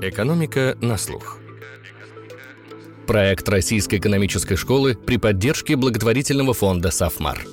[0.00, 1.38] Экономика на слух.
[3.08, 7.44] Проект Российской экономической школы при поддержке благотворительного фонда «Сафмар».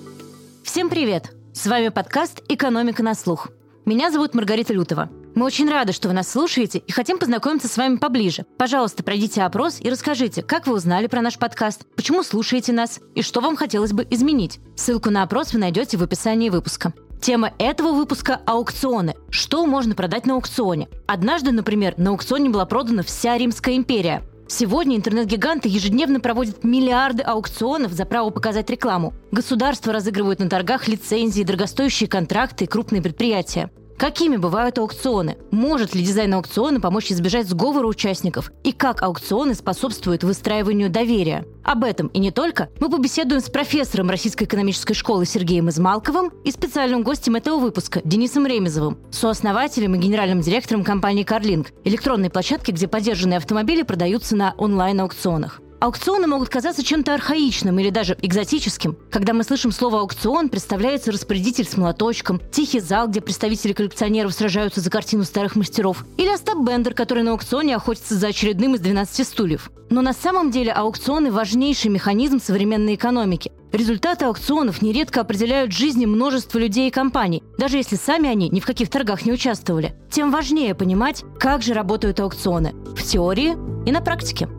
[0.63, 1.31] Всем привет!
[1.53, 3.49] С вами подкаст «Экономика на слух».
[3.85, 5.09] Меня зовут Маргарита Лютова.
[5.33, 8.45] Мы очень рады, что вы нас слушаете и хотим познакомиться с вами поближе.
[8.59, 13.23] Пожалуйста, пройдите опрос и расскажите, как вы узнали про наш подкаст, почему слушаете нас и
[13.23, 14.59] что вам хотелось бы изменить.
[14.75, 16.93] Ссылку на опрос вы найдете в описании выпуска.
[17.25, 19.15] Тема этого выпуска– аукционы.
[19.31, 20.89] Что можно продать на аукционе?
[21.07, 24.21] Однажды, например, на аукционе была продана вся Римская империя.
[24.47, 29.15] Сегодня интернет-гиганты ежедневно проводят миллиарды аукционов за право показать рекламу.
[29.31, 33.71] Государства разыгрывают на торгах лицензии, дорогостоящие контракты и крупные предприятия.
[33.97, 35.37] Какими бывают аукционы?
[35.51, 38.51] Может ли дизайн аукциона помочь избежать сговора участников?
[38.63, 41.45] И как аукционы способствуют выстраиванию доверия?
[41.63, 46.51] Об этом и не только мы побеседуем с профессором Российской экономической школы Сергеем Измалковым и
[46.51, 52.89] специальным гостем этого выпуска Денисом Ремезовым, сооснователем и генеральным директором компании «Карлинг», электронной площадки, где
[52.89, 55.61] поддержанные автомобили продаются на онлайн-аукционах.
[55.85, 58.97] Аукционы могут казаться чем-то архаичным или даже экзотическим.
[59.11, 64.81] Когда мы слышим слово «аукцион», представляется распорядитель с молоточком, тихий зал, где представители коллекционеров сражаются
[64.81, 69.27] за картину старых мастеров, или Остап Бендер, который на аукционе охотится за очередным из 12
[69.27, 69.69] стульев.
[69.91, 73.51] Но на самом деле аукционы– важнейший механизм современной экономики.
[73.71, 78.65] Результаты аукционов нередко определяют жизни множества людей и компаний, даже если сами они ни в
[78.65, 79.93] каких торгах не участвовали.
[80.09, 84.49] Тем важнее понимать, как же работают аукционы– в теории и на практике.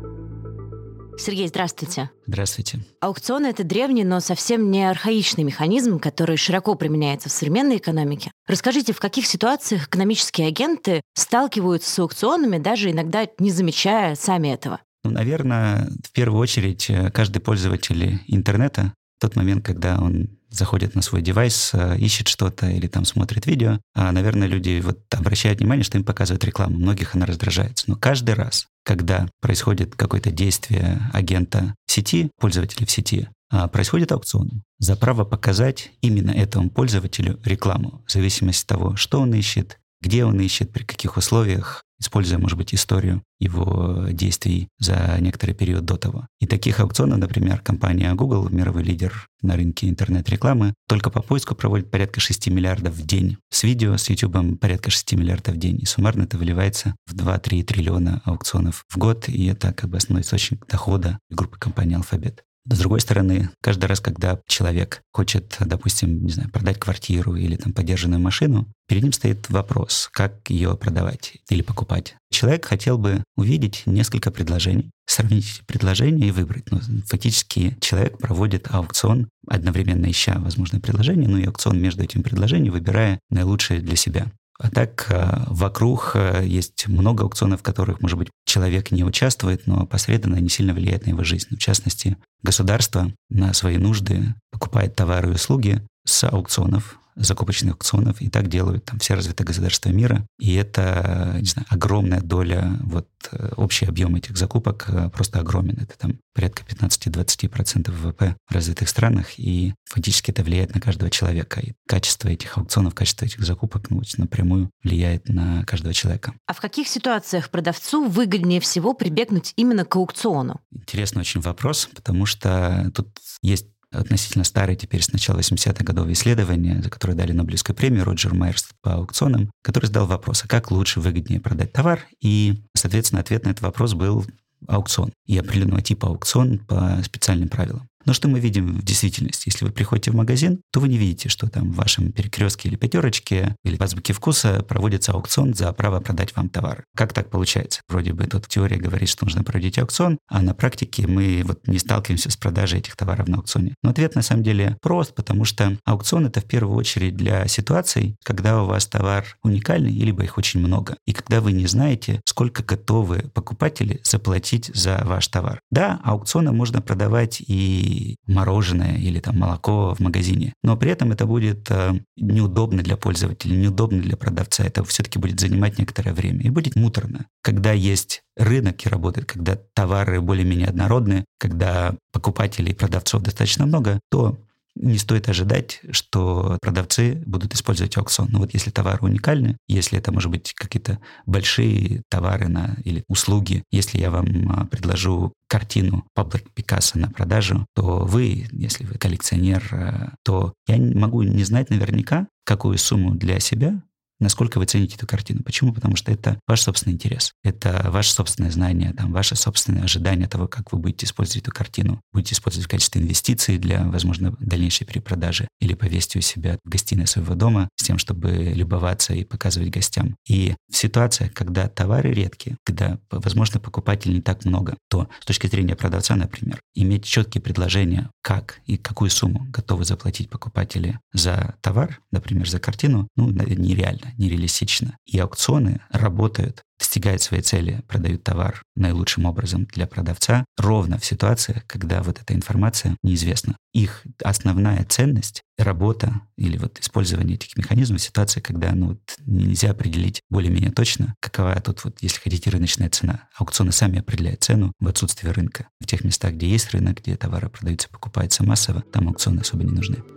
[1.26, 2.08] Сергей, здравствуйте.
[2.28, 2.78] Здравствуйте.
[3.00, 8.30] Аукционы— это древний, но совсем не архаичный механизм, который широко применяется в современной экономике.
[8.46, 14.78] Расскажите, в каких ситуациях экономические агенты сталкиваются с аукционами, даже иногда не замечая сами этого?
[15.02, 20.94] Ну, наверное, в первую очередь э, каждый пользователь интернета в тот момент, когда он заходит
[20.94, 25.58] на свой девайс, э, ищет что-то или там смотрит видео, а, наверное, люди вот обращают
[25.58, 26.78] внимание, что им показывают рекламу.
[26.78, 27.90] Многих она раздражается.
[27.90, 34.62] Но каждый раз, когда происходит какое-то действие агента сети, пользователя в сети, а, происходит аукцион.
[34.78, 40.24] За право показать именно этому пользователю рекламу, в зависимости от того, что он ищет, где
[40.24, 45.96] он ищет, при каких условиях, используя, может быть, историю его действий за некоторый период до
[45.96, 46.26] того.
[46.40, 51.90] И таких аукционов, например, компания Google, мировой лидер на рынке интернет-рекламы, только по поиску проводит
[51.90, 53.36] порядка 6 миллиардов в день.
[53.50, 55.78] С видео, с YouTube порядка 6 миллиардов в день.
[55.80, 60.22] И суммарно это выливается в 2-3 триллиона аукционов в год, и это как бы основной
[60.22, 62.38] источник дохода группы компании Alphabet.
[62.68, 67.72] С другой стороны, каждый раз, когда человек хочет, допустим, не знаю, продать квартиру или там
[67.72, 72.16] подержанную машину, перед ним стоит вопрос, как ее продавать или покупать.
[72.30, 76.70] Человек хотел бы увидеть несколько предложений, сравнить предложения и выбрать.
[76.72, 82.70] Но фактически человек проводит аукцион, одновременно ища возможное предложение, ну и аукцион между этими предложениями,
[82.70, 84.26] выбирая наилучшее для себя.
[84.58, 89.66] А так э, вокруг э, есть много аукционов, в которых, может быть, человек не участвует,
[89.66, 91.54] но посредственно не сильно влияет на его жизнь.
[91.54, 98.28] В частности, государство на свои нужды покупает товары и услуги с аукционов, закупочных аукционов, и
[98.28, 100.26] так делают там все развитые государства мира.
[100.38, 105.78] И это, не знаю, огромная доля, вот э, общий объем этих закупок э, просто огромен.
[105.80, 111.60] Это там порядка 15-20% ВВП в развитых странах, и фактически это влияет на каждого человека.
[111.60, 116.34] И качество этих аукционов, качество этих закупок ну, напрямую влияет на каждого человека.
[116.46, 120.60] А в каких ситуациях продавцу выгоднее всего прибегнуть именно к аукциону?
[120.70, 123.08] Интересный очень вопрос, потому что тут
[123.42, 123.66] есть
[123.98, 128.68] относительно старые теперь с начала 80-х годов исследования, за которые дали Нобелевскую премию Роджер Майерс
[128.82, 132.00] по аукционам, который задал вопрос, а как лучше, выгоднее продать товар?
[132.20, 134.24] И, соответственно, ответ на этот вопрос был
[134.66, 137.88] аукцион и определенного типа аукцион по специальным правилам.
[138.06, 139.48] Но что мы видим в действительности?
[139.48, 142.76] Если вы приходите в магазин, то вы не видите, что там в вашем перекрестке или
[142.76, 146.84] пятерочке или в азбуке вкуса проводится аукцион за право продать вам товар.
[146.96, 147.80] Как так получается?
[147.88, 151.78] Вроде бы тут теория говорит, что нужно проводить аукцион, а на практике мы вот не
[151.78, 153.74] сталкиваемся с продажей этих товаров на аукционе.
[153.82, 158.16] Но ответ на самом деле прост, потому что аукцион это в первую очередь для ситуаций,
[158.24, 162.62] когда у вас товар уникальный, либо их очень много, и когда вы не знаете, сколько
[162.62, 165.58] готовы покупатели заплатить за ваш товар.
[165.72, 167.95] Да, аукционы можно продавать и
[168.26, 170.52] мороженое или там молоко в магазине.
[170.62, 174.64] Но при этом это будет э, неудобно для пользователя, неудобно для продавца.
[174.64, 177.26] Это все-таки будет занимать некоторое время и будет муторно.
[177.42, 184.00] Когда есть рынок и работает, когда товары более-менее однородны, когда покупателей и продавцов достаточно много,
[184.10, 184.38] то
[184.76, 188.28] не стоит ожидать, что продавцы будут использовать аукцион.
[188.30, 193.64] Ну вот если товары уникальны, если это, может быть, какие-то большие товары на, или услуги,
[193.70, 199.66] если я вам а, предложу картину Пабло Пикассо на продажу, то вы, если вы коллекционер,
[199.72, 203.82] а, то я могу не знать наверняка, какую сумму для себя
[204.20, 205.42] насколько вы цените эту картину.
[205.42, 205.72] Почему?
[205.72, 207.32] Потому что это ваш собственный интерес.
[207.44, 212.00] Это ваше собственное знание, там, ваше собственное ожидание того, как вы будете использовать эту картину.
[212.12, 217.06] Будете использовать в качестве инвестиции для, возможно, дальнейшей перепродажи или повесить у себя в гостиной
[217.06, 220.16] своего дома с тем, чтобы любоваться и показывать гостям.
[220.28, 225.46] И в ситуациях, когда товары редкие, когда, возможно, покупателей не так много, то с точки
[225.46, 232.00] зрения продавца, например, иметь четкие предложения, как и какую сумму готовы заплатить покупатели за товар,
[232.10, 234.96] например, за картину, ну, нереально, нереалистично.
[235.04, 241.66] И аукционы работают достигают своей цели, продают товар наилучшим образом для продавца, ровно в ситуациях,
[241.66, 243.56] когда вот эта информация неизвестна.
[243.72, 249.70] Их основная ценность— работа или вот использование этих механизмов в ситуации, когда ну, вот нельзя
[249.70, 253.28] определить более-менее точно, какова тут, вот, если хотите, рыночная цена.
[253.36, 255.68] Аукционы сами определяют цену в отсутствии рынка.
[255.80, 259.72] В тех местах, где есть рынок, где товары продаются, покупаются массово, там аукционы особо не
[259.72, 260.15] нужны.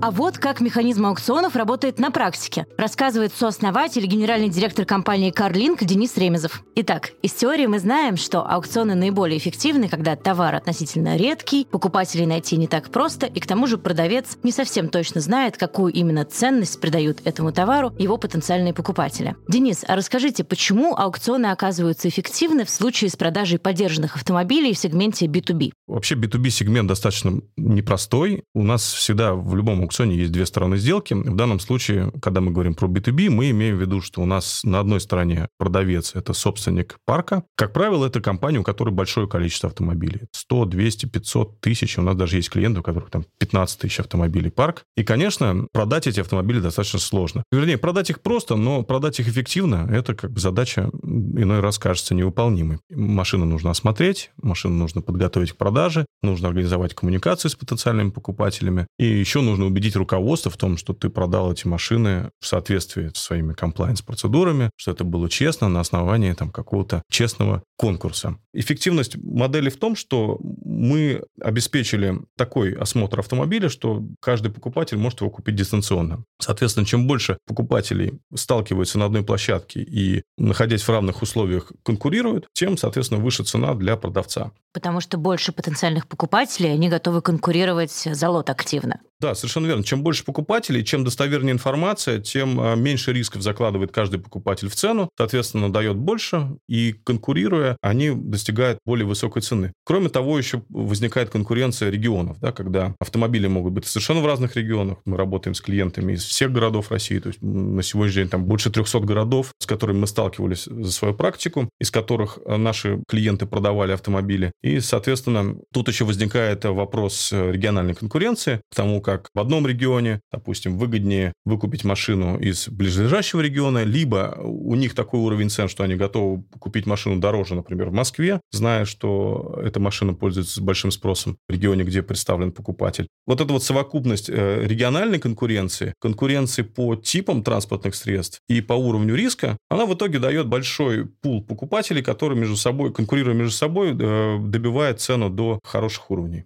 [0.00, 5.84] А вот как механизм аукционов работает на практике, рассказывает сооснователь и генеральный директор компании CarLink
[5.84, 6.62] Денис Ремезов.
[6.74, 12.56] Итак, из теории мы знаем, что аукционы наиболее эффективны, когда товар относительно редкий, покупателей найти
[12.56, 16.80] не так просто, и к тому же продавец не совсем точно знает, какую именно ценность
[16.80, 19.36] придают этому товару его потенциальные покупатели.
[19.48, 25.26] Денис, а расскажите, почему аукционы оказываются эффективны в случае с продажей поддержанных автомобилей в сегменте
[25.26, 25.72] B2B?
[25.86, 28.44] Вообще B2B сегмент достаточно непростой.
[28.54, 31.14] У нас всегда в любом аукционе есть две стороны сделки.
[31.14, 34.62] В данном случае, когда мы говорим про B2B, мы имеем в виду, что у нас
[34.64, 37.44] на одной стороне продавец– это собственник парка.
[37.56, 40.22] Как правило, это компания, у которой большое количество автомобилей.
[40.32, 41.98] 100, 200, 500 тысяч.
[41.98, 44.84] У нас даже есть клиенты, у которых там 15 тысяч автомобилей парк.
[44.96, 47.44] И, конечно, продать эти автомобили достаточно сложно.
[47.52, 52.14] Вернее, продать их просто, но продать их эффективно– это как бы задача иной раз кажется
[52.14, 52.78] невыполнимой.
[52.90, 59.06] Машину нужно осмотреть, машину нужно подготовить к продаже, нужно организовать коммуникации с потенциальными покупателями, и
[59.06, 63.54] еще нужно убедить руководство в том, что ты продал эти машины в соответствии с своими
[63.54, 68.38] комплайенс-процедурами, что это было честно на основании там, какого-то честного конкурса.
[68.52, 75.30] Эффективность модели в том, что мы обеспечили такой осмотр автомобиля, что каждый покупатель может его
[75.30, 76.24] купить дистанционно.
[76.40, 82.76] Соответственно, чем больше покупателей сталкиваются на одной площадке и, находясь в равных условиях, конкурируют, тем,
[82.76, 84.52] соответственно, выше цена для продавца.
[84.72, 89.00] Потому что больше потенциальных покупателей, они готовы конкурировать за лот активно.
[89.20, 89.82] Да, совершенно верно.
[89.82, 95.08] Чем больше покупателей, чем достовернее информация, тем а, меньше рисков закладывает каждый покупатель в цену,
[95.16, 99.72] соответственно, дает больше, и конкурируя, они достигают более высокой цены.
[99.84, 104.98] Кроме того, еще возникает конкуренция регионов, да, когда автомобили могут быть совершенно в разных регионах.
[105.04, 108.70] Мы работаем с клиентами из всех городов России, то есть на сегодняшний день там больше
[108.70, 113.92] 300 городов, с которыми мы сталкивались за свою практику, из которых а, наши клиенты продавали
[113.92, 114.52] автомобили.
[114.62, 120.20] И, соответственно, тут еще возникает вопрос региональной конкуренции, к тому, как как в одном регионе,
[120.32, 125.94] допустим, выгоднее выкупить машину из ближайшего региона, либо у них такой уровень цен, что они
[125.94, 131.52] готовы купить машину дороже, например, в Москве, зная, что эта машина пользуется большим спросом в
[131.52, 133.06] регионе, где представлен покупатель.
[133.26, 139.14] Вот эта вот совокупность э, региональной конкуренции, конкуренции по типам транспортных средств и по уровню
[139.14, 144.38] риска, она в итоге дает большой пул покупателей, которые между собой, конкурируя между собой, э,
[144.40, 146.44] добивает цену до хороших уровней.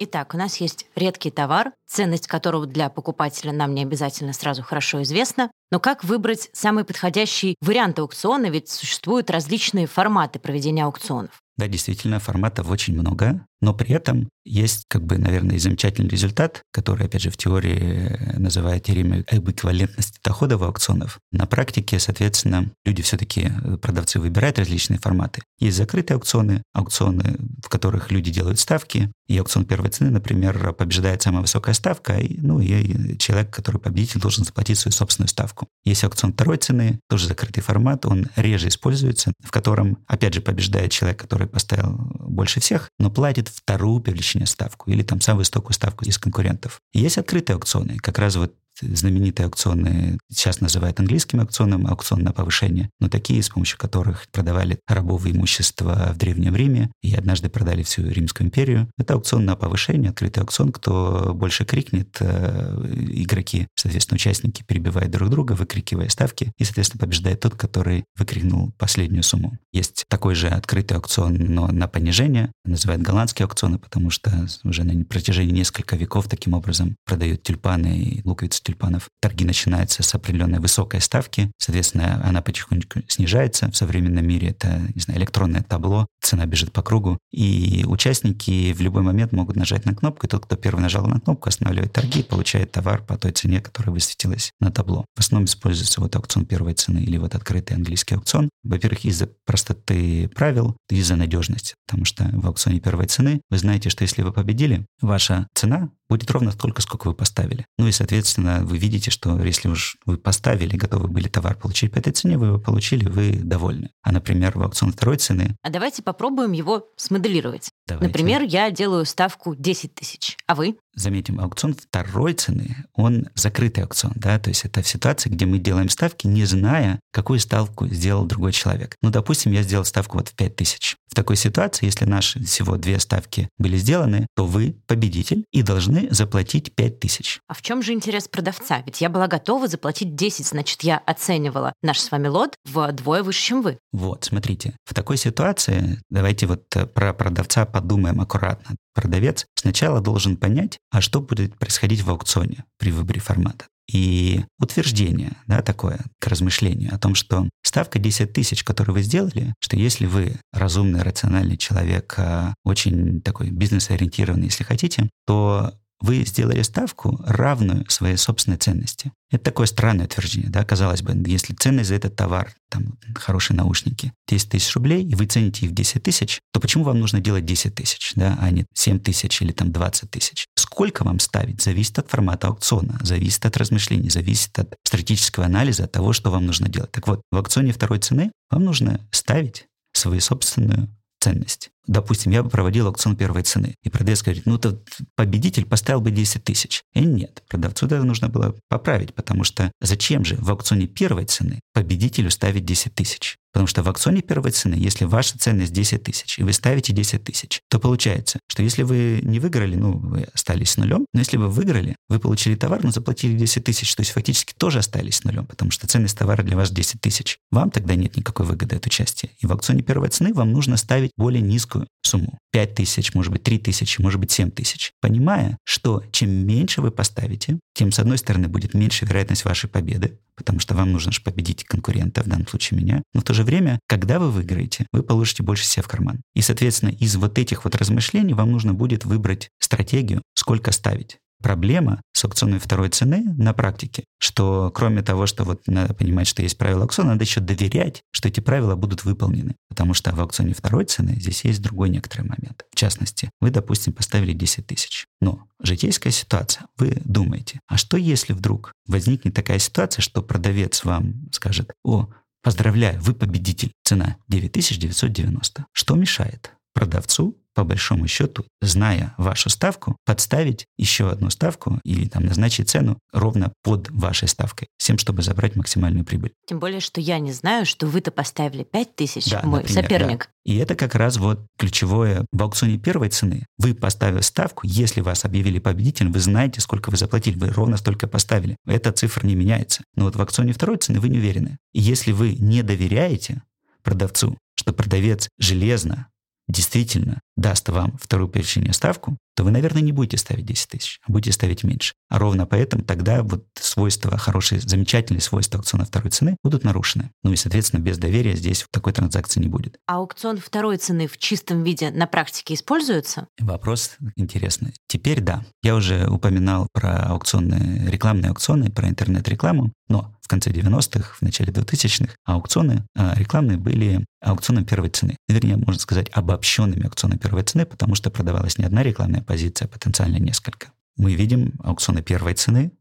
[0.00, 5.02] Итак, у нас есть редкий товар, ценность которого для покупателя нам не обязательно сразу хорошо
[5.02, 5.50] известна.
[5.70, 8.46] Но как выбрать самый подходящий вариант аукциона?
[8.46, 11.40] Ведь существуют различные форматы проведения аукционов.
[11.56, 17.06] Да, действительно, форматов очень много, но при этом есть, как бы, наверное, замечательный результат, который,
[17.06, 21.18] опять же, в теории называют теоремой об эквивалентности доходов аукционов.
[21.32, 25.40] На практике, соответственно, люди все-таки, э, продавцы выбирают различные форматы.
[25.58, 31.22] Есть закрытые аукционы, аукционы, в которых люди делают ставки, и аукцион первой цены, например, побеждает
[31.22, 35.66] самая высокая ставка, и, ну, и человек, который победитель, должен заплатить свою собственную ставку.
[35.84, 40.92] Есть аукцион второй цены, тоже закрытый формат, он реже используется, в котором, опять же, побеждает
[40.92, 46.04] человек, который поставил больше всех, но платит вторую величине ставку или там самую высокую ставку
[46.04, 46.80] из конкурентов.
[46.92, 52.90] есть открытые аукционы, как раз вот знаменитые аукционы, сейчас называют английским аукционом, аукцион на повышение,
[53.00, 58.08] но такие, с помощью которых продавали рабовое имущество в Древнем Риме и однажды продали всю
[58.08, 58.88] Римскую империю.
[58.98, 65.30] Это аукцион на повышение, открытый аукцион, кто больше крикнет, э, игроки, соответственно, участники перебивают друг
[65.30, 69.58] друга, выкрикивая ставки, и, соответственно, побеждает тот, который выкрикнул последнюю сумму.
[69.72, 75.04] Есть такой же открытый аукцион, но на понижение, называют голландские аукционы, потому что уже на
[75.04, 79.08] протяжении нескольких веков таким образом продают тюльпаны и луковицы тюльпанов.
[79.20, 83.70] Торги начинаются с определенной высокой ставки, соответственно, она потихонечку снижается.
[83.70, 88.80] В современном мире это, не знаю, электронное табло, цена бежит по кругу, и участники в
[88.80, 92.22] любой момент могут нажать на кнопку, и тот, кто первый нажал на кнопку, останавливает торги,
[92.22, 95.04] получает товар по той цене, которая высветилась на табло.
[95.14, 98.48] В основном используется вот аукцион первой цены или вот открытый английский аукцион.
[98.62, 104.02] Во-первых, из-за простоты правил, из-за надежности, потому что в аукционе первой цены вы знаете, что
[104.02, 107.66] если вы победили, ваша цена будет ровно столько, сколько вы поставили.
[107.76, 111.98] Ну и, соответственно, вы видите, что если уж вы поставили, готовы были товар получить по
[111.98, 113.90] этой цене, вы его получили, вы довольны.
[114.02, 115.56] А, например, в аукцион второй цены...
[115.62, 117.70] А давайте попробуем его смоделировать.
[117.86, 118.06] Давайте.
[118.06, 120.76] Например, я делаю ставку 10 тысяч, а вы?
[120.94, 125.58] Заметим, аукцион второй цены, он закрытый аукцион, да, то есть это в ситуации, где мы
[125.58, 128.96] делаем ставки, не зная, какую ставку сделал другой человек.
[129.02, 130.96] Ну, допустим, я сделал ставку вот в 5 тысяч.
[131.08, 136.08] В такой ситуации, если наши всего две ставки были сделаны, то вы победитель и должны
[136.10, 137.40] заплатить 5 тысяч.
[137.48, 138.82] А в чем же интерес продавца?
[138.86, 143.42] Ведь я была готова заплатить 10, значит, я оценивала наш с вами лот вдвое выше,
[143.42, 143.78] чем вы.
[143.92, 148.76] Вот, смотрите, в такой ситуации давайте вот э, про продавца подумаем аккуратно.
[148.94, 153.64] Продавец сначала должен понять, а что будет происходить в аукционе при выборе формата.
[153.92, 159.52] И утверждение, да, такое, к размышлению о том, что ставка 10 тысяч, которую вы сделали,
[159.58, 166.60] что если вы разумный, рациональный человек, а, очень такой бизнес-ориентированный, если хотите, то вы сделали
[166.60, 169.10] ставку равную своей собственной ценности.
[169.30, 174.12] Это такое странное утверждение, да, казалось бы, если ценность за этот товар, там, хорошие наушники,
[174.28, 177.46] 10 тысяч рублей, и вы цените их в 10 тысяч, то почему вам нужно делать
[177.46, 180.46] 10 тысяч, да, а не 7 тысяч или там 20 тысяч?
[180.56, 186.12] Сколько вам ставить, зависит от формата аукциона, зависит от размышлений, зависит от стратегического анализа, того,
[186.12, 186.92] что вам нужно делать.
[186.92, 190.88] Так вот, в аукционе второй цены вам нужно ставить свою собственную
[191.24, 191.70] ценность.
[191.86, 194.78] Допустим, я бы проводил аукцион первой цены, и продавец говорит, ну, то
[195.16, 196.82] победитель поставил бы 10 тысяч.
[196.94, 201.60] И нет, продавцу это нужно было поправить, потому что зачем же в аукционе первой цены
[201.72, 203.36] победителю ставить 10 тысяч?
[203.54, 207.22] Потому что в аукционе первой цены, если ваша ценность 10 тысяч, и вы ставите 10
[207.22, 211.36] тысяч, то получается, что если вы не выиграли, ну, вы остались с нулем, но если
[211.36, 215.24] вы выиграли, вы получили товар, но заплатили 10 тысяч, то есть фактически тоже остались с
[215.24, 217.38] нулем, потому что ценность товара для вас 10 тысяч.
[217.52, 219.30] Вам тогда нет никакой выгоды от участия.
[219.38, 222.38] И в аукционе первой цены вам нужно ставить более низкую сумму.
[222.50, 224.90] 5 тысяч, может быть, 3 тысячи, может быть, 7 тысяч.
[225.00, 230.18] Понимая, что чем меньше вы поставите, тем, с одной стороны, будет меньше вероятность вашей победы,
[230.36, 233.02] потому что вам нужно же победить конкурента, в данном случае меня.
[233.12, 236.22] Но в то же время, когда вы выиграете, вы получите больше себе в карман.
[236.34, 242.00] И, соответственно, из вот этих вот размышлений вам нужно будет выбрать стратегию, сколько ставить проблема
[242.14, 246.56] с аукционной второй цены на практике, что кроме того, что вот надо понимать, что есть
[246.56, 249.54] правила аукциона, надо еще доверять, что эти правила будут выполнены.
[249.68, 252.64] Потому что в аукционе второй цены здесь есть другой некоторый момент.
[252.72, 255.04] В частности, вы, допустим, поставили 10 тысяч.
[255.20, 256.66] Но житейская ситуация.
[256.78, 262.08] Вы думаете, а что если вдруг возникнет такая ситуация, что продавец вам скажет, о,
[262.44, 265.66] поздравляю, вы победитель, цена 9990.
[265.72, 272.24] Что мешает продавцу по большому счету, зная вашу ставку, подставить еще одну ставку или там
[272.24, 276.32] назначить цену ровно под вашей ставкой, всем, чтобы забрать максимальную прибыль.
[276.46, 280.18] Тем более, что я не знаю, что вы-то поставили 5 тысяч, Да, мой например, соперник.
[280.26, 280.52] да.
[280.52, 283.46] И это как раз вот ключевое в аукционе первой цены.
[283.56, 288.06] Вы поставили ставку, если вас объявили победителем, вы знаете, сколько вы заплатили, вы ровно столько
[288.06, 288.56] поставили.
[288.66, 289.84] Эта цифра не меняется.
[289.96, 291.56] Но вот в аукционе второй цены вы не уверены.
[291.72, 293.42] И если вы не доверяете
[293.82, 296.08] продавцу, что продавец железно
[296.48, 301.12] действительно даст вам вторую перечень ставку, то вы, наверное, не будете ставить 10 тысяч, а
[301.12, 301.94] будете ставить меньше.
[302.08, 307.10] А ровно поэтому тогда вот свойства, хорошие, замечательные свойства аукциона второй цены будут нарушены.
[307.22, 309.78] Ну и, соответственно, без доверия здесь такой транзакции не будет.
[309.86, 313.26] А аукцион второй цены в чистом виде на практике используется?
[313.40, 314.74] Вопрос интересный.
[314.86, 315.44] Теперь да.
[315.62, 321.52] Я уже упоминал про аукционные, рекламные аукционы, про интернет-рекламу, но в конце 90-х, в начале
[321.52, 325.16] 2000-х аукционы а, рекламные были аукционом первой цены.
[325.28, 329.68] Вернее, можно сказать, обобщенными аукционами первой цены, потому что продавалась не одна рекламная позиция, а
[329.68, 330.68] потенциально несколько.
[330.96, 332.72] Мы видим аукционы первой цены,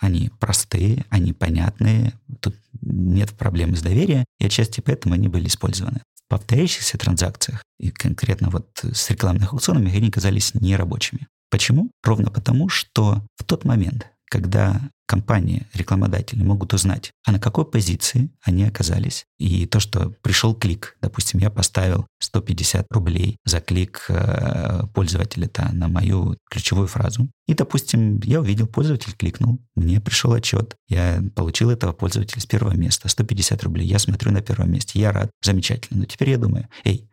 [0.00, 6.02] они простые, они понятные, тут нет проблем с доверием, и отчасти поэтому они были использованы.
[6.16, 11.28] В повторяющихся транзакциях, и конкретно вот с рекламных аукционами, они казались нерабочими.
[11.48, 11.92] Почему?
[12.02, 18.30] Ровно потому, что в тот момент, когда компании, рекламодатели могут узнать, а на какой позиции
[18.42, 19.24] они оказались.
[19.38, 25.88] И то, что пришел клик, допустим, я поставил 150 рублей за клик э, пользователя-то на
[25.88, 27.30] мою ключевую фразу.
[27.46, 32.74] И, допустим, я увидел, пользователь кликнул, мне пришел отчет, я получил этого пользователя с первого
[32.74, 36.00] места, 150 рублей, я смотрю на первом месте, я рад, замечательно.
[36.00, 37.08] Но теперь я думаю, эй,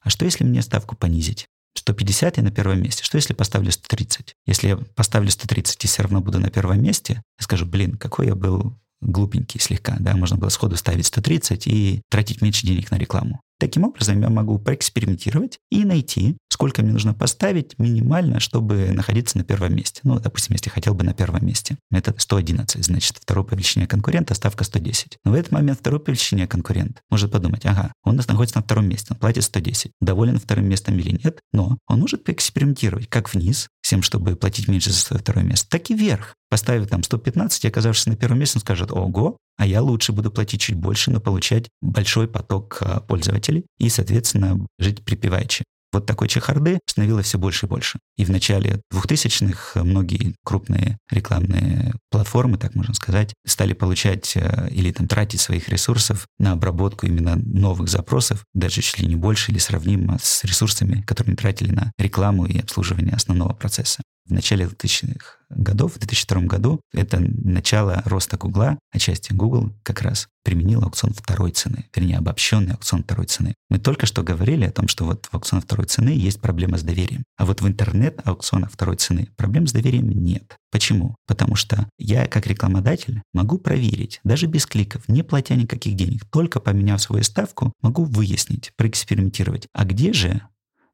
[0.00, 1.48] а что если мне ставку понизить?
[1.78, 3.04] 150 я на первом месте.
[3.04, 4.36] Что если поставлю 130?
[4.46, 8.26] Если я поставлю 130 и все равно буду на первом месте, я скажу, блин, какой
[8.26, 12.96] я был глупенький слегка, да, можно было сходу ставить 130 и тратить меньше денег на
[12.96, 13.40] рекламу.
[13.58, 19.44] Таким образом, я могу проэкспериментировать и найти, сколько мне нужно поставить минимально, чтобы находиться на
[19.44, 20.00] первом месте.
[20.04, 21.78] Ну, допустим, если хотел бы на первом месте.
[21.90, 25.18] Это 111, значит, второе по величине конкурента ставка 110.
[25.24, 28.58] Но в этот момент второй по величине конкурент может подумать, ага, он у нас находится
[28.58, 29.92] на втором месте, он платит 110.
[30.02, 31.40] Доволен вторым местом или нет?
[31.52, 35.90] Но он может поэкспериментировать как вниз, с тем, чтобы платить меньше за второе место, так
[35.90, 36.34] и вверх.
[36.50, 40.32] Поставив там 115 и оказавшись на первом месте, он скажет, ого, а я лучше буду
[40.32, 45.62] платить чуть больше, но получать большой поток а, пользователей и, соответственно, жить припеваючи.
[45.96, 47.98] Вот такой чехарды становилось все больше и больше.
[48.18, 54.92] И в начале 2000-х многие крупные рекламные платформы, так можно сказать, стали получать э, или
[54.92, 59.58] там тратить своих ресурсов на обработку именно новых запросов, даже чуть ли не больше или
[59.58, 65.94] сравнимо с ресурсами, которые тратили на рекламу и обслуживание основного процесса в начале 2000-х годов,
[65.94, 71.86] в 2002 году, это начало роста Гугла, отчасти Google как раз применил аукцион второй цены,
[71.94, 73.54] вернее, обобщенный аукцион второй цены.
[73.68, 76.82] Мы только что говорили о том, что вот в аукционе второй цены есть проблема с
[76.82, 77.24] доверием.
[77.36, 80.56] А вот в интернет-аукционах второй цены проблем с доверием нет.
[80.70, 81.16] Почему?
[81.26, 86.60] Потому что я, как рекламодатель, могу проверить, даже без кликов, не платя никаких денег, только
[86.60, 90.42] поменяв свою ставку, могу выяснить, проэкспериментировать, а где же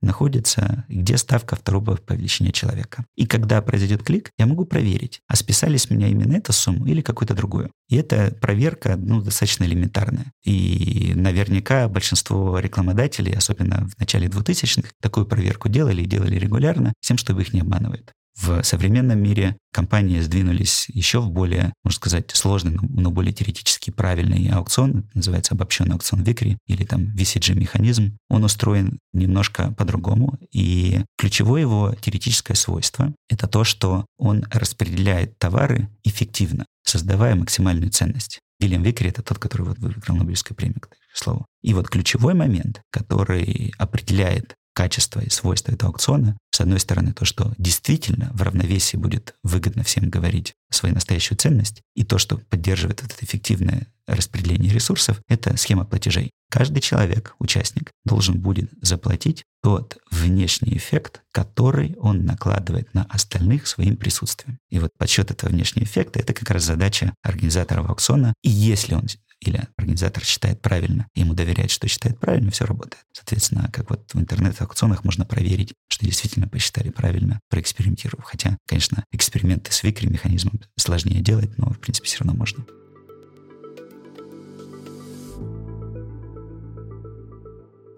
[0.02, 3.04] находится, где ставка второго по величине человека.
[3.16, 7.00] И когда произойдет клик, я могу проверить, а списали с меня именно эту сумму или
[7.00, 7.70] какую-то другую.
[7.88, 10.32] И эта проверка ну, достаточно элементарная.
[10.44, 17.16] И наверняка большинство рекламодателей, особенно в начале 2000-х, такую проверку делали и делали регулярно, тем,
[17.16, 18.12] чтобы их не обманывают.
[18.34, 24.48] В современном мире компании сдвинулись еще в более, можно сказать, сложный, но более теоретически правильный
[24.48, 28.16] аукцион, называется обобщенный аукцион Викри или там VCG-механизм.
[28.28, 35.88] Он устроен немножко по-другому, и ключевое его теоретическое свойство— это то, что он распределяет товары
[36.02, 38.40] эффективно, создавая максимальную ценность.
[38.60, 41.46] Вильям Викри— это тот, который вот выиграл Нобелевскую премию, к слову.
[41.62, 46.36] И вот ключевой момент, который определяет качество и свойства этого аукциона.
[46.50, 51.82] С одной стороны, то, что действительно в равновесии будет выгодно всем говорить свою настоящую ценность,
[51.94, 56.30] и то, что поддерживает это эффективное распределение ресурсов, это схема платежей.
[56.50, 63.96] Каждый человек, участник, должен будет заплатить тот внешний эффект, который он накладывает на остальных своим
[63.96, 64.58] присутствием.
[64.68, 68.34] И вот подсчет этого внешнего эффекта— это как раз задача организатора аукциона.
[68.42, 69.06] И если он
[69.42, 73.04] или организатор считает правильно, ему доверяет, что считает правильно, все работает.
[73.12, 78.24] Соответственно, как вот в интернет-аукционах можно проверить, что действительно посчитали правильно, проэкспериментировав.
[78.24, 82.64] Хотя, конечно, эксперименты с викри механизмом сложнее делать, но в принципе все равно можно.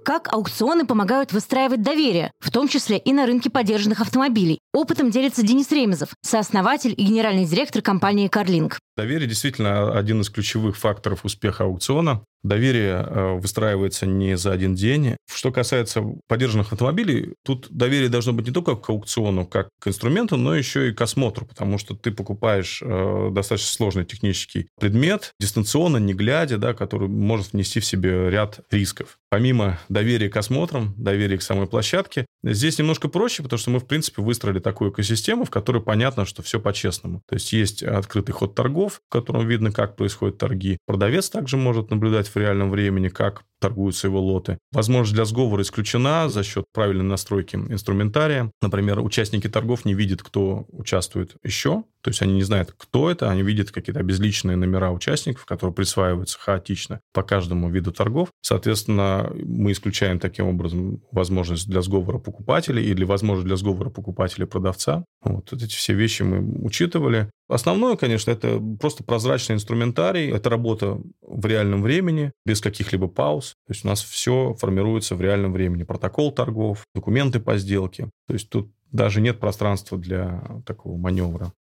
[0.05, 4.59] Как аукционы помогают выстраивать доверие, в том числе и на рынке поддержанных автомобилей.
[4.75, 8.75] Опытом делится Денис Ремезов, сооснователь и генеральный директор компании CarLink.
[8.97, 12.25] Доверие действительно один из ключевых факторов успеха аукциона.
[12.45, 15.17] Доверие э, выстраивается не за один день.
[15.27, 20.37] Что касается поддержанных автомобилей, тут доверие должно быть не только к аукциону, как к инструменту,
[20.37, 25.97] но еще и к осмотру, потому что ты покупаешь э, достаточно сложный технический предмет, дистанционно,
[25.97, 29.19] не глядя, да, который может внести в себе ряд рисков.
[29.31, 33.87] Помимо доверия к осмотрам, доверия к самой площадке, здесь немножко проще, потому что мы, в
[33.87, 37.23] принципе, выстроили такую экосистему, в которой понятно, что все по-честному.
[37.27, 40.79] То есть есть открытый ход торгов, в котором видно, как происходят торги.
[40.87, 44.59] Продавец также может наблюдать в реальном времени, как торгуются его лоты.
[44.73, 48.51] Возможность для сговора исключена за счет правильной настройки инструментария.
[48.61, 51.85] Например, участники торгов не видят, кто участвует еще.
[52.05, 56.39] То есть они не знают, кто это, они видят какие-то обезличенные номера участников, которые присваиваются
[56.39, 58.29] хаотично по каждому виду торгов.
[58.43, 65.07] Соответственно, мы исключаем таким образом возможность для сговора покупателей или возможность для сговора покупателя продавца.
[65.23, 67.31] Вот, вот эти все вещи мы учитывали.
[67.49, 73.55] Основное, конечно, это просто прозрачный инструментарий, это работа в реальном времени, без каких-либо пауз.
[73.67, 75.85] То есть у нас все формируется в реальном времени.
[75.85, 78.11] Протокол торгов, документы по сделке.
[78.27, 81.53] То есть тут даже нет пространства для такого маневра.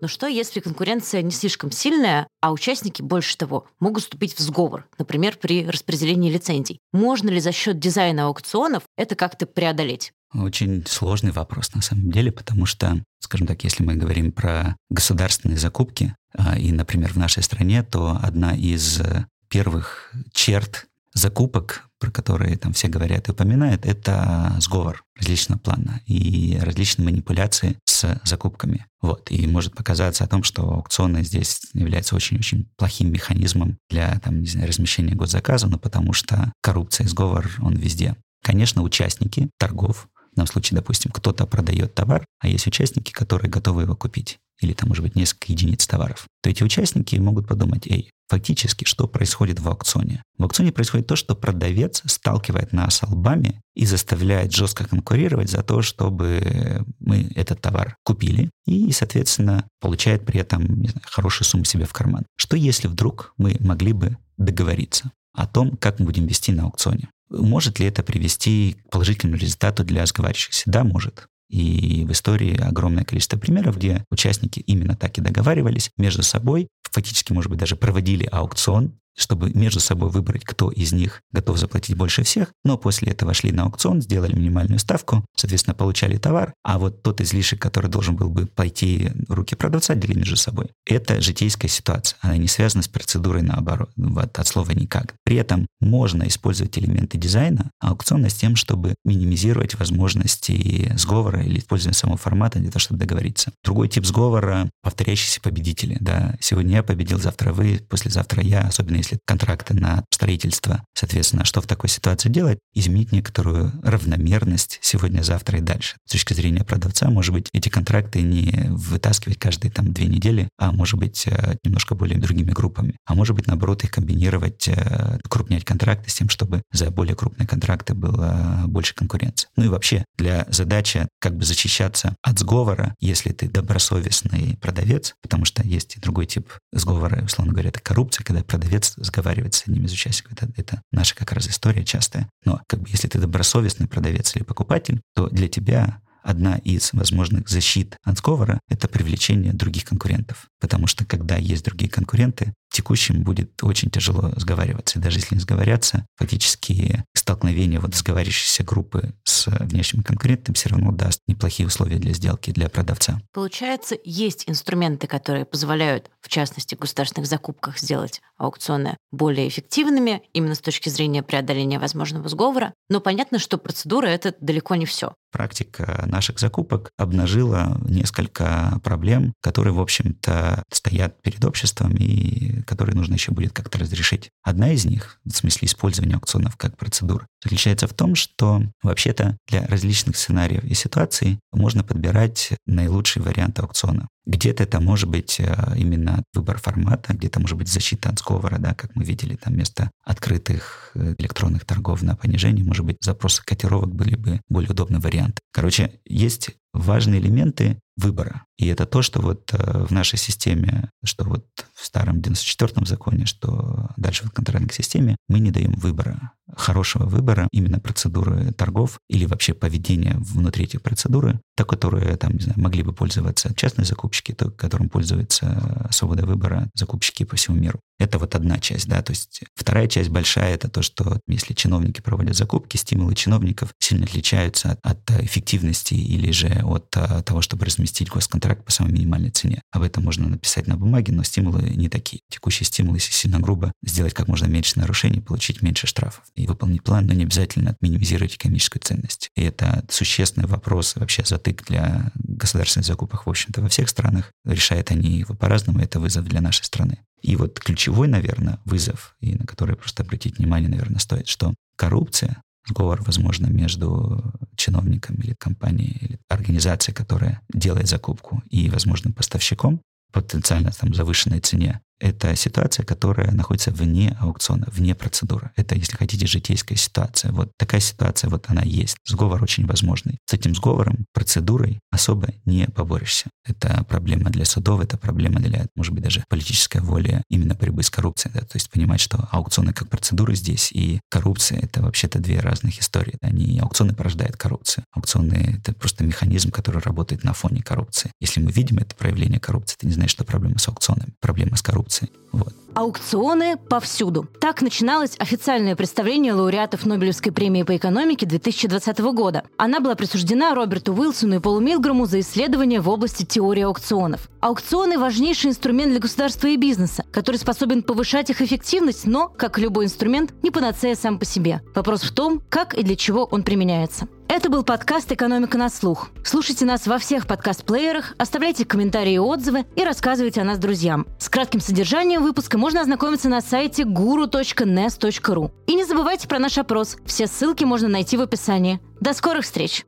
[0.00, 4.86] Но что, если конкуренция не слишком сильная, а участники, больше того, могут вступить в сговор,
[4.98, 6.78] например, при распределении лицензий?
[6.92, 10.12] Можно ли за счет дизайна аукционов это как-то преодолеть?
[10.32, 15.58] Очень сложный вопрос на самом деле, потому что, скажем так, если мы говорим про государственные
[15.58, 19.00] закупки, а, и, например, в нашей стране, то одна из
[19.48, 26.58] первых черт закупок про которые там все говорят и упоминают, это сговор различного плана и
[26.60, 28.86] различные манипуляции с закупками.
[29.02, 29.30] Вот.
[29.30, 34.46] И может показаться о том, что аукционы здесь являются очень-очень плохим механизмом для там, не
[34.46, 38.16] знаю, размещения госзаказа, но потому что коррупция и сговор, он везде.
[38.42, 43.82] Конечно, участники торгов, в данном случае, допустим, кто-то продает товар, а есть участники, которые готовы
[43.82, 48.10] его купить или там, может быть, несколько единиц товаров, то эти участники могут подумать, эй,
[48.30, 50.22] фактически, что происходит в аукционе?
[50.38, 55.82] В аукционе происходит то, что продавец сталкивает нас лбами и заставляет жестко конкурировать за то,
[55.82, 61.92] чтобы мы этот товар купили и, соответственно, получает при этом знаю, хорошую сумму себе в
[61.92, 62.24] карман.
[62.36, 67.10] Что если вдруг мы могли бы договориться о том, как мы будем вести на аукционе?
[67.30, 70.64] Может ли это привести к положительному результату для сговаривающихся?
[70.66, 71.26] Да, может.
[71.50, 77.32] И в истории огромное количество примеров, где участники именно так и договаривались между собой, фактически,
[77.32, 82.22] может быть, даже проводили аукцион, чтобы между собой выбрать, кто из них готов заплатить больше
[82.22, 87.02] всех, но после этого шли на аукцион, сделали минимальную ставку, соответственно, получали товар, а вот
[87.02, 90.70] тот излишек, который должен был бы пойти в руки продавца, делили между собой.
[90.86, 95.14] Это житейская ситуация, она не связана с процедурой наоборот, вот, от слова никак.
[95.24, 101.94] При этом можно использовать элементы дизайна аукциона с тем, чтобы минимизировать возможности сговора или использования
[101.94, 103.52] самого формата для того, чтобы договориться.
[103.64, 105.96] Другой тип сговора— повторяющиеся победители.
[106.00, 110.84] Да, сегодня я победил, завтра вы, послезавтра я, особенно если контракты на строительство.
[110.94, 112.58] Соответственно, что в такой ситуации делать?
[112.74, 115.96] Изменить некоторую равномерность сегодня, завтра и дальше.
[116.06, 120.72] С точки зрения продавца, может быть, эти контракты не вытаскивать каждые там две недели, а
[120.72, 122.96] может быть, э, немножко более другими группами.
[123.06, 127.46] А может быть, наоборот, их комбинировать, э, крупнять контракты с тем, чтобы за более крупные
[127.46, 129.48] контракты было больше конкуренции.
[129.56, 135.44] Ну и вообще, для задачи как бы защищаться от сговора, если ты добросовестный продавец, потому
[135.44, 139.84] что есть и другой тип сговора, условно говоря, это коррупция, когда продавец сговаривается с одним
[139.84, 140.32] из участников.
[140.32, 142.28] Это, это наша как раз история частая.
[142.44, 147.48] Но как бы если ты добросовестный продавец или покупатель, то для тебя одна из возможных
[147.48, 150.46] защит от сговора— это привлечение других конкурентов.
[150.60, 154.98] Потому что когда есть другие конкуренты, текущим будет очень тяжело сговариваться.
[154.98, 160.92] И даже если не сговорятся, фактически столкновение вот сговаривающейся группы с внешним конкурентом все равно
[160.92, 163.20] даст неплохие условия для сделки для продавца.
[163.32, 170.54] Получается, есть инструменты, которые позволяют, в частности, в государственных закупках сделать аукционы более эффективными, именно
[170.54, 172.72] с точки зрения преодоления возможного сговора.
[172.88, 175.14] Но понятно, что процедура— это далеко не все.
[175.32, 183.14] Практика наших закупок обнажила несколько проблем, которые, в общем-то, стоят перед обществом и которые нужно
[183.14, 184.30] еще будет как-то разрешить.
[184.42, 189.66] Одна из них, в смысле использования аукционов как процедур, заключается в том, что вообще-то для
[189.66, 194.08] различных сценариев и ситуаций можно подбирать наилучший вариант аукциона.
[194.26, 198.74] Где-то это может быть э, именно выбор формата, где-то может быть защита от сговора, да,
[198.74, 203.94] как мы видели, там вместо открытых э, электронных торгов на понижение, может быть, запросы котировок
[203.94, 205.40] были бы более удобный вариант.
[205.52, 208.44] Короче, есть важные элементы выбора.
[208.56, 213.26] И это то, что вот э, в нашей системе, что вот в старом 94-м законе,
[213.26, 219.26] что дальше в контрольной системе, мы не даем выбора, хорошего выбора, именно процедуры торгов или
[219.26, 224.32] вообще поведения внутри этих процедуры, то, которые там, не знаю, могли бы пользоваться частные закупщики,
[224.32, 227.80] то, которым пользуется свобода выбора закупщики по всему миру.
[228.00, 232.00] Это вот одна часть, да, то есть вторая часть большая, это то, что если чиновники
[232.00, 237.66] проводят закупки, стимулы чиновников сильно отличаются от, от эффективности или же от а, того, чтобы
[237.66, 239.60] разместить госконтракт по самой минимальной цене.
[239.70, 242.22] Об этом можно написать на бумаге, но стимулы не такие.
[242.30, 246.82] Текущие стимулы, если сильно грубо, сделать как можно меньше нарушений, получить меньше штрафов и выполнить
[246.82, 249.28] план, но не обязательно минимизировать экономическую ценность.
[249.36, 254.32] И это существенный вопрос, вообще затык для государственных закупок, в общем-то, во всех странах.
[254.44, 256.98] Решают они его по-разному, это вызов для нашей страны.
[257.22, 262.42] И вот ключевой, наверное, вызов, и на который просто обратить внимание, наверное, стоит, что коррупция
[262.66, 269.80] сговор, возможно, между чиновником или компанией, или организацией, которая делает закупку, и, возможно, поставщиком,
[270.12, 275.50] потенциально там завышенной цене, это ситуация, которая находится вне аукциона, вне процедуры.
[275.56, 277.30] Это, если хотите, житейская ситуация.
[277.30, 278.96] Вот такая ситуация, вот она есть.
[279.06, 280.18] Сговор очень возможный.
[280.26, 283.28] С этим сговором, процедурой особо не поборешься.
[283.44, 287.90] Это проблема для судов, это проблема для, может быть, даже политической воли именно борьбы с
[287.90, 288.32] коррупцией.
[288.34, 288.40] Да?
[288.40, 293.16] То есть понимать, что аукционы как процедуры здесь и коррупция— это вообще-то две разных истории.
[293.20, 294.84] Они аукционы порождают коррупцию.
[294.92, 298.10] Аукционы— это просто механизм, который работает на фоне коррупции.
[298.20, 301.12] Если мы видим это проявление коррупции, это не значит, что проблема с аукционами.
[301.20, 302.10] Проблема с коррупцией коррупции.
[302.32, 302.54] Вот.
[302.74, 304.28] Аукционы повсюду.
[304.40, 309.42] Так начиналось официальное представление лауреатов Нобелевской премии по экономике 2020 года.
[309.56, 314.30] Она была присуждена Роберту Уилсону и Полу Милграму за исследования в области теории аукционов.
[314.40, 319.62] Аукционы– важнейший инструмент для государства и бизнеса, который способен повышать их эффективность, но, как и
[319.62, 321.60] любой инструмент, не панацея сам по себе.
[321.74, 324.08] Вопрос в том, как и для чего он применяется.
[324.28, 326.08] Это был подкаст «Экономика на слух».
[326.24, 331.06] Слушайте нас во всех подкаст-плеерах, оставляйте комментарии и отзывы и рассказывайте о нас друзьям.
[331.18, 335.50] С кратким содержанием выпуска можно ознакомиться на сайте guru.nes.ru.
[335.66, 336.96] И не забывайте про наш опрос.
[337.04, 338.80] Все ссылки можно найти в описании.
[339.00, 339.84] До скорых встреч!